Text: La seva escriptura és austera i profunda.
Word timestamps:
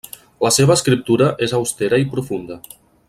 La 0.45 0.51
seva 0.55 0.77
escriptura 0.79 1.27
és 1.49 1.53
austera 1.59 2.01
i 2.05 2.09
profunda. 2.15 2.59